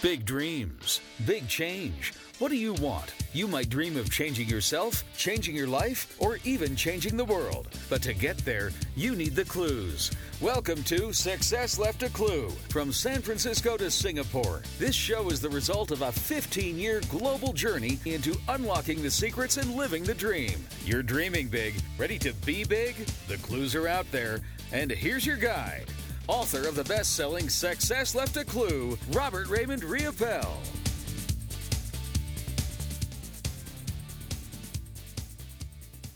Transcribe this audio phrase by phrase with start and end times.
[0.00, 2.12] Big dreams, big change.
[2.38, 3.12] What do you want?
[3.32, 7.66] You might dream of changing yourself, changing your life, or even changing the world.
[7.90, 10.12] But to get there, you need the clues.
[10.40, 12.48] Welcome to Success Left a Clue.
[12.68, 17.52] From San Francisco to Singapore, this show is the result of a 15 year global
[17.52, 20.64] journey into unlocking the secrets and living the dream.
[20.84, 22.94] You're dreaming big, ready to be big?
[23.26, 24.42] The clues are out there.
[24.70, 25.86] And here's your guide
[26.28, 30.46] author of the best selling Success Left a Clue, Robert Raymond Riopel.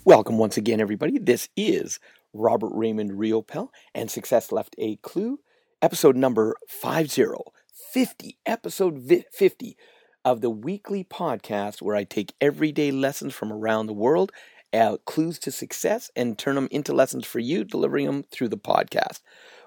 [0.04, 1.18] Welcome once again, everybody.
[1.18, 1.98] This is
[2.34, 5.40] Robert Raymond Riopel and Success Left a Clue,
[5.80, 7.32] episode number 50,
[7.92, 9.76] 50, episode 50
[10.26, 14.30] of the weekly podcast where I take everyday lessons from around the world,
[14.74, 18.58] uh, clues to success, and turn them into lessons for you, delivering them through the
[18.58, 19.20] podcast.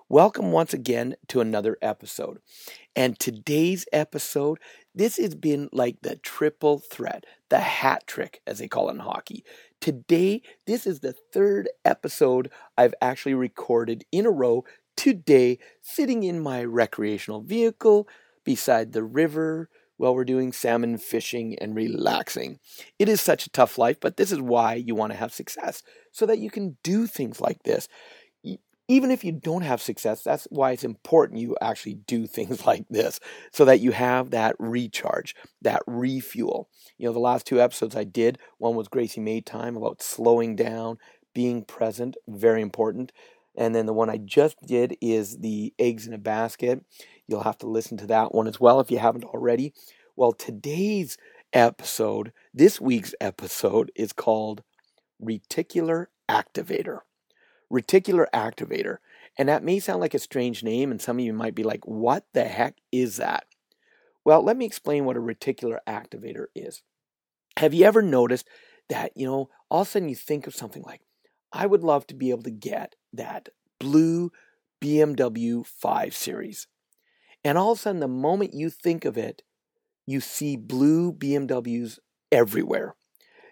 [0.07, 2.37] Welcome once again to another episode.
[2.95, 4.59] And today's episode,
[4.93, 8.99] this has been like the triple threat, the hat trick, as they call it in
[8.99, 9.43] hockey.
[9.81, 14.63] Today, this is the third episode I've actually recorded in a row
[14.95, 18.07] today, sitting in my recreational vehicle
[18.43, 22.59] beside the river while we're doing salmon fishing and relaxing.
[22.99, 25.81] It is such a tough life, but this is why you want to have success
[26.11, 27.87] so that you can do things like this
[28.87, 32.85] even if you don't have success, that's why it's important you actually do things like
[32.89, 33.19] this
[33.51, 36.69] so that you have that recharge, that refuel.
[36.97, 40.55] You know, the last two episodes I did, one was Gracie Made Time about slowing
[40.55, 40.97] down,
[41.33, 43.11] being present, very important.
[43.57, 46.83] And then the one I just did is the eggs in a basket.
[47.27, 49.73] You'll have to listen to that one as well if you haven't already.
[50.15, 51.17] Well, today's
[51.53, 54.63] episode, this week's episode, is called
[55.21, 56.99] Reticular Activator
[57.71, 58.97] reticular activator.
[59.37, 61.85] And that may sound like a strange name, and some of you might be like,
[61.85, 63.45] what the heck is that?
[64.23, 66.81] Well, let me explain what a reticular activator is.
[67.57, 68.47] Have you ever noticed
[68.89, 71.01] that, you know, all of a sudden you think of something like,
[71.51, 74.31] I would love to be able to get that blue
[74.83, 76.67] BMW 5 Series.
[77.43, 79.43] And all of a sudden, the moment you think of it,
[80.05, 81.99] you see blue BMWs
[82.31, 82.95] everywhere.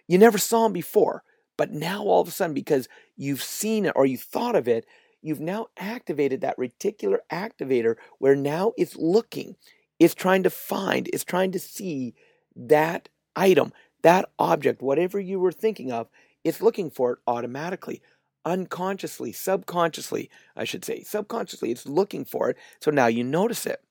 [0.06, 1.22] You never saw them before.
[1.56, 4.86] But now all of a sudden, because you've seen it or you thought of it,
[5.22, 9.56] you've now activated that reticular activator where now it's looking,
[9.98, 12.14] it's trying to find, it's trying to see
[12.56, 13.72] that item,
[14.02, 16.08] that object, whatever you were thinking of,
[16.42, 18.02] it's looking for it automatically.
[18.44, 22.58] Unconsciously, subconsciously, I should say, subconsciously, it's looking for it.
[22.80, 23.82] So now you notice it.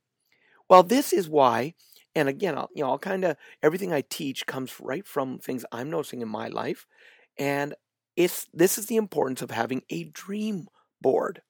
[0.69, 1.74] Well, this is why,
[2.16, 5.66] and again, I'll, you know, I'll kind of everything I teach comes right from things
[5.72, 6.85] I'm noticing in my life,
[7.38, 7.74] and
[8.16, 10.68] it's this is the importance of having a dream
[11.02, 11.42] board.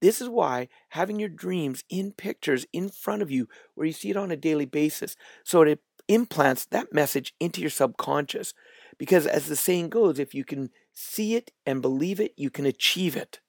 [0.00, 4.10] This is why having your dreams in pictures in front of you where you see
[4.10, 8.52] it on a daily basis so it implants that message into your subconscious.
[8.98, 12.66] Because as the saying goes, if you can see it and believe it, you can
[12.66, 13.40] achieve it.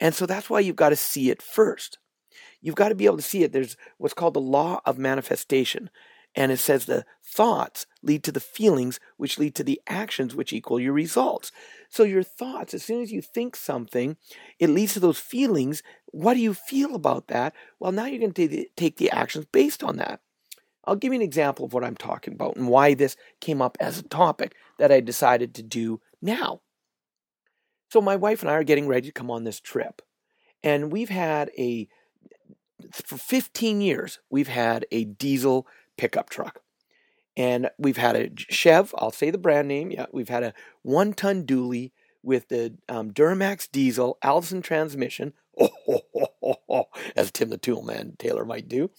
[0.00, 1.98] And so that's why you've got to see it first.
[2.60, 3.52] You've got to be able to see it.
[3.52, 5.90] There's what's called the law of manifestation.
[6.34, 10.52] And it says the thoughts lead to the feelings, which lead to the actions, which
[10.52, 11.50] equal your results.
[11.90, 14.16] So, your thoughts, as soon as you think something,
[14.58, 15.82] it leads to those feelings.
[16.06, 17.54] What do you feel about that?
[17.80, 20.20] Well, now you're going to take the actions based on that.
[20.84, 23.76] I'll give you an example of what I'm talking about and why this came up
[23.80, 26.60] as a topic that I decided to do now.
[27.90, 30.02] So, my wife and I are getting ready to come on this trip.
[30.62, 31.88] And we've had a,
[32.92, 35.66] for 15 years, we've had a diesel
[35.98, 36.60] pickup truck.
[37.36, 39.90] And we've had a Chev, I'll say the brand name.
[39.90, 41.92] Yeah, we've had a one ton dually
[42.22, 46.84] with the um, Duramax diesel Allison transmission, oh,
[47.16, 48.90] as Tim the Toolman Taylor might do.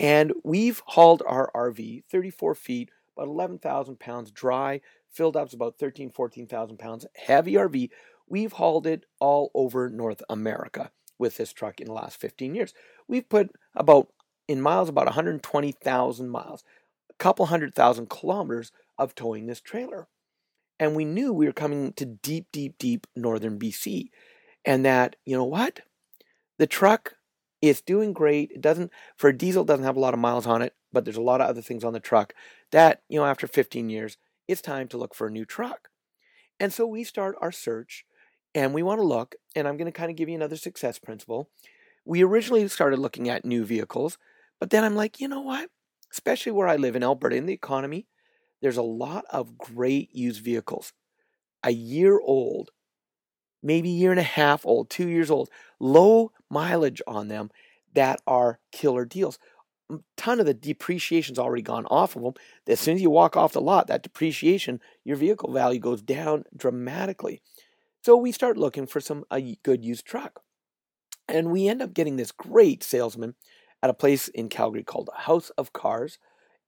[0.00, 4.80] And we've hauled our RV 34 feet, about 11,000 pounds dry,
[5.10, 7.90] filled up about 13, 14,000 pounds, heavy RV.
[8.28, 12.74] We've hauled it all over North America with this truck in the last 15 years.
[13.08, 14.08] We've put about
[14.48, 16.64] in miles, about 120,000 miles,
[17.10, 20.08] a couple hundred thousand kilometers of towing this trailer.
[20.78, 24.10] And we knew we were coming to deep, deep, deep northern BC.
[24.64, 25.80] And that, you know what?
[26.58, 27.14] The truck
[27.62, 28.50] is doing great.
[28.52, 31.16] It doesn't, for a diesel, doesn't have a lot of miles on it, but there's
[31.16, 32.34] a lot of other things on the truck
[32.72, 35.88] that, you know, after 15 years, it's time to look for a new truck.
[36.60, 38.04] And so we start our search
[38.54, 40.98] and we want to look, and I'm going to kind of give you another success
[40.98, 41.50] principle.
[42.04, 44.16] We originally started looking at new vehicles
[44.60, 45.68] but then I'm like, you know what?
[46.12, 48.06] Especially where I live in Alberta, in the economy,
[48.62, 50.92] there's a lot of great used vehicles.
[51.62, 52.70] A year old,
[53.62, 55.50] maybe a year and a half old, two years old,
[55.80, 57.50] low mileage on them
[57.94, 59.38] that are killer deals.
[59.90, 62.34] a ton of the depreciation's already gone off of them.
[62.66, 66.44] As soon as you walk off the lot, that depreciation, your vehicle value goes down
[66.56, 67.40] dramatically.
[68.02, 70.40] So we start looking for some a good used truck.
[71.28, 73.34] And we end up getting this great salesman
[73.86, 76.18] at a place in Calgary called House of Cars.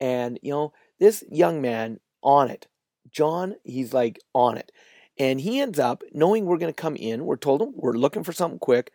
[0.00, 2.68] And, you know, this young man on it,
[3.10, 4.70] John, he's like on it.
[5.18, 7.24] And he ends up knowing we're going to come in.
[7.24, 8.92] We're told him we're looking for something quick.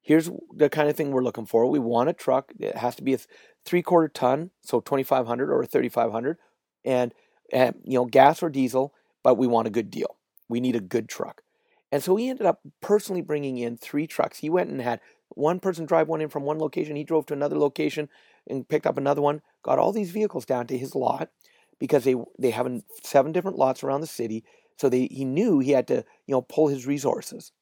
[0.00, 1.66] Here's the kind of thing we're looking for.
[1.66, 2.50] We want a truck.
[2.58, 3.18] It has to be a
[3.66, 6.38] three quarter ton, so 2,500 or 3,500,
[6.84, 7.12] and,
[7.52, 8.94] and you know gas or diesel.
[9.22, 10.16] But we want a good deal.
[10.48, 11.42] We need a good truck.
[11.92, 14.38] And so he ended up personally bringing in three trucks.
[14.38, 15.00] He went and had
[15.36, 16.96] one person drive one in from one location.
[16.96, 18.08] He drove to another location
[18.48, 19.42] and picked up another one.
[19.62, 21.28] Got all these vehicles down to his lot
[21.78, 24.44] because they they have seven different lots around the city.
[24.78, 27.52] So they, he knew he had to you know pull his resources.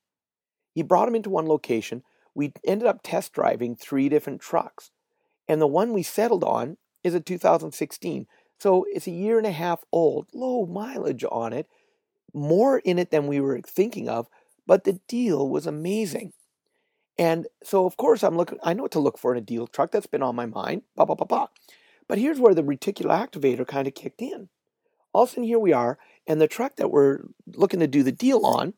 [0.74, 2.04] He brought them into one location.
[2.34, 4.90] We ended up test driving three different trucks,
[5.48, 8.26] and the one we settled on is a 2016.
[8.60, 11.68] So it's a year and a half old, low mileage on it,
[12.34, 14.28] more in it than we were thinking of,
[14.66, 16.32] but the deal was amazing.
[17.18, 19.66] And so, of course, I'm looking, I know what to look for in a deal
[19.66, 19.92] truck.
[19.92, 20.82] That's been on my mind.
[20.96, 21.46] Bah, bah, bah, bah.
[22.08, 24.48] But here's where the reticular activator kind of kicked in.
[25.12, 25.96] All of a sudden, here we are,
[26.26, 28.74] and the truck that we're looking to do the deal on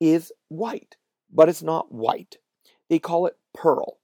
[0.00, 0.96] is white,
[1.30, 2.38] but it's not white.
[2.88, 3.98] They call it pearl.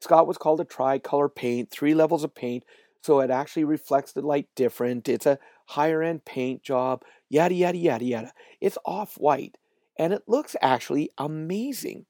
[0.00, 2.64] Scott was called a tricolor paint, three levels of paint,
[3.02, 5.08] so it actually reflects the light different.
[5.08, 8.32] It's a higher end paint job, yada, yada, yada, yada.
[8.60, 9.56] It's off white,
[9.98, 12.06] and it looks actually amazing.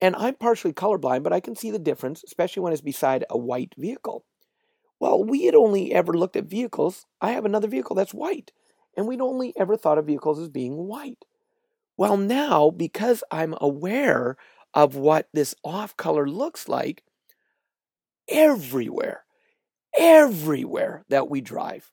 [0.00, 3.38] And I'm partially colorblind, but I can see the difference, especially when it's beside a
[3.38, 4.24] white vehicle.
[5.00, 7.06] Well, we had only ever looked at vehicles.
[7.20, 8.52] I have another vehicle that's white,
[8.96, 11.24] and we'd only ever thought of vehicles as being white.
[11.96, 14.36] Well, now, because I'm aware
[14.74, 17.02] of what this off color looks like,
[18.28, 19.24] everywhere,
[19.98, 21.90] everywhere that we drive,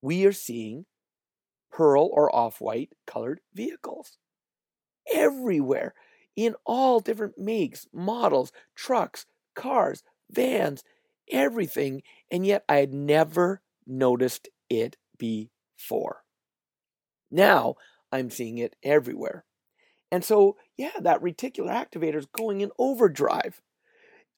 [0.00, 0.86] we are seeing
[1.72, 4.18] pearl or off white colored vehicles.
[5.12, 5.94] Everywhere
[6.38, 9.26] in all different makes, models, trucks,
[9.56, 10.84] cars, vans,
[11.32, 12.00] everything,
[12.30, 16.22] and yet I had never noticed it before.
[17.28, 17.74] Now
[18.12, 19.44] I'm seeing it everywhere.
[20.12, 23.60] And so, yeah, that reticular activator is going in overdrive.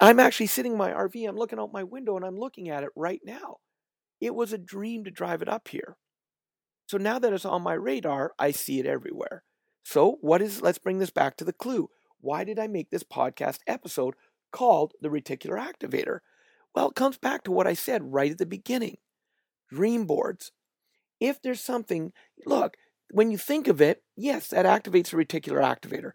[0.01, 2.83] I'm actually sitting in my RV, I'm looking out my window and I'm looking at
[2.83, 3.59] it right now.
[4.23, 5.99] It was a dream to drive it up here.
[6.87, 9.45] So now that it's on my radar, I see it everywhere.
[9.83, 11.91] So, what is, let's bring this back to the clue.
[12.21, 14.15] Why did I make this podcast episode
[14.53, 16.21] called The Reticular Activator?
[16.75, 18.99] Well, it comes back to what I said right at the beginning
[19.71, 20.53] dream boards.
[21.21, 22.13] If there's something,
[22.47, 22.77] look,
[23.11, 26.13] when you think of it, yes, that activates the reticular activator.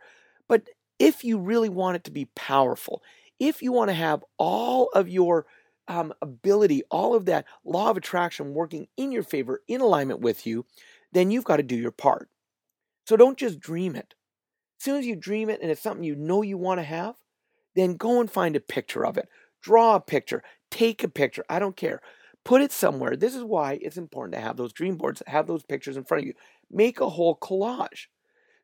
[0.47, 0.69] But
[0.99, 3.01] if you really want it to be powerful,
[3.39, 5.45] if you want to have all of your
[5.87, 10.47] um, ability, all of that law of attraction working in your favor, in alignment with
[10.47, 10.65] you,
[11.11, 12.29] then you've got to do your part.
[13.05, 14.15] So don't just dream it.
[14.79, 17.15] As soon as you dream it and it's something you know you want to have,
[17.75, 19.29] then go and find a picture of it.
[19.61, 21.45] Draw a picture, take a picture.
[21.49, 22.01] I don't care.
[22.43, 23.15] Put it somewhere.
[23.15, 26.23] This is why it's important to have those dream boards, have those pictures in front
[26.23, 26.33] of you.
[26.69, 28.07] Make a whole collage.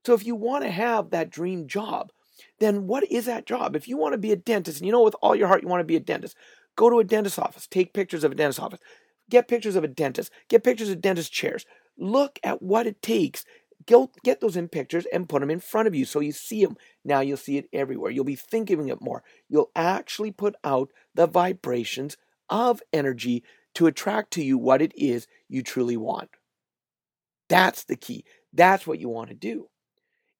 [0.06, 2.12] So if you want to have that dream job,
[2.60, 3.76] then what is that job?
[3.76, 5.68] If you want to be a dentist and you know with all your heart you
[5.68, 6.36] want to be a dentist,
[6.76, 8.80] go to a dentist office, take pictures of a dentist office,
[9.30, 11.66] get pictures of a dentist, get pictures of dentist chairs.
[11.98, 13.46] Look at what it takes
[13.86, 16.64] Go get those in pictures and put them in front of you so you see
[16.64, 16.78] them.
[17.06, 18.12] Now you'll see it everywhere.
[18.12, 19.24] You'll be thinking it more.
[19.48, 22.18] You'll actually put out the vibrations
[22.50, 23.44] of energy
[23.76, 26.30] to attract to you what it is you truly want.
[27.48, 28.26] That's the key.
[28.54, 29.70] That's what you want to do.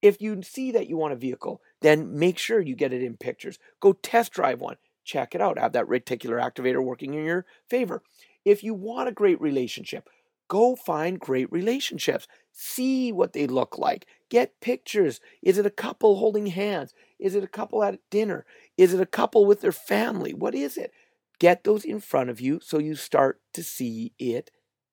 [0.02, 3.16] If you see that you want a vehicle, then make sure you get it in
[3.16, 3.58] pictures.
[3.80, 4.76] Go test drive one.
[5.04, 5.58] Check it out.
[5.58, 8.02] Have that reticular activator working in your favor.
[8.44, 10.08] If you want a great relationship,
[10.52, 12.28] Go find great relationships.
[12.52, 14.06] See what they look like.
[14.28, 15.18] Get pictures.
[15.40, 16.92] Is it a couple holding hands?
[17.18, 18.44] Is it a couple at dinner?
[18.76, 20.34] Is it a couple with their family?
[20.34, 20.92] What is it?
[21.38, 24.50] Get those in front of you so you start to see it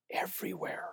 [0.10, 0.92] everywhere.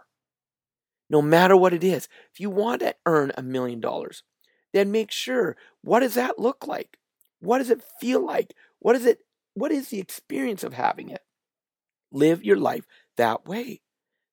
[1.08, 4.24] No matter what it is, if you want to earn a million dollars,
[4.72, 6.98] then make sure what does that look like?
[7.38, 8.52] What does it feel like?
[8.80, 9.20] What is it?
[9.54, 11.22] What is the experience of having it?
[12.10, 12.84] Live your life
[13.16, 13.82] that way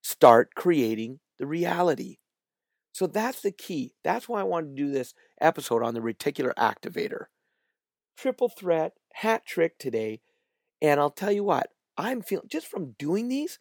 [0.04, 2.18] start creating the reality.
[2.92, 3.96] So that's the key.
[4.04, 7.26] That's why I wanted to do this episode on the reticular activator.
[8.16, 10.22] Triple threat, hat trick today.
[10.82, 13.58] And I'll tell you what, I'm feeling just from doing these,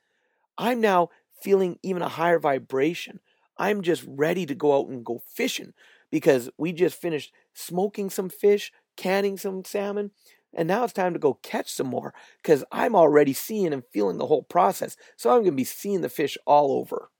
[0.59, 1.09] I'm now
[1.41, 3.21] feeling even a higher vibration.
[3.57, 5.73] I'm just ready to go out and go fishing
[6.11, 10.11] because we just finished smoking some fish, canning some salmon,
[10.55, 14.19] And now it's time to go catch some more because I'm already seeing and feeling
[14.19, 14.97] the whole process.
[15.17, 17.11] So I'm going to be seeing the fish all over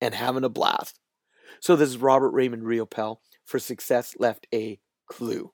[0.00, 1.00] and having a blast.
[1.60, 5.52] So this is Robert Raymond Riopel for Success Left a Clue.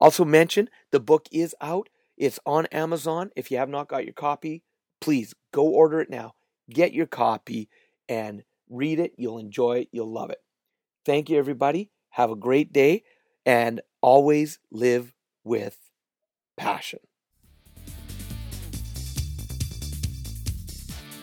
[0.00, 1.88] Also mention the book is out.
[2.16, 3.30] It's on Amazon.
[3.36, 4.64] If you have not got your copy,
[5.00, 6.34] please go order it now.
[6.70, 7.68] Get your copy
[8.08, 9.12] and read it.
[9.16, 9.88] You'll enjoy it.
[9.92, 10.38] You'll love it.
[11.04, 11.90] Thank you, everybody.
[12.10, 13.04] Have a great day
[13.46, 15.78] and always live with
[16.58, 17.00] passion.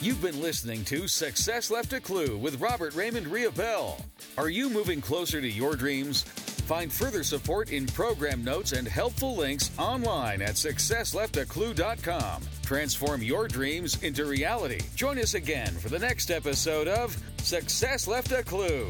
[0.01, 3.99] You've been listening to Success Left a Clue with Robert Raymond Riopel.
[4.37, 6.21] Are you moving closer to your dreams?
[6.21, 12.41] Find further support in program notes and helpful links online at successleftaclue.com.
[12.63, 14.81] Transform your dreams into reality.
[14.95, 18.87] Join us again for the next episode of Success Left a Clue.